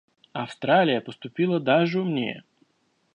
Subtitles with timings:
[0.33, 2.43] Австралия поступила даже умнее.